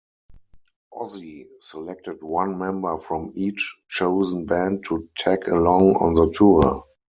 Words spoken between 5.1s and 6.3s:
"tag along" on